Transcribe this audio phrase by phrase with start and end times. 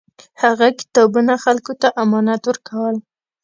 [0.43, 2.95] هغه کتابونه خلکو ته امانت ورکول.